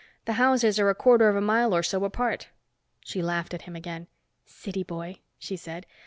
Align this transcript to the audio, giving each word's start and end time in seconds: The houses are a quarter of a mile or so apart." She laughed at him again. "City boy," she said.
The 0.25 0.33
houses 0.41 0.79
are 0.79 0.89
a 0.89 0.95
quarter 0.95 1.29
of 1.29 1.35
a 1.35 1.41
mile 1.41 1.75
or 1.75 1.83
so 1.83 2.03
apart." 2.05 2.47
She 3.01 3.21
laughed 3.21 3.53
at 3.53 3.61
him 3.69 3.75
again. 3.75 4.07
"City 4.47 4.81
boy," 4.81 5.19
she 5.37 5.55
said. 5.55 5.85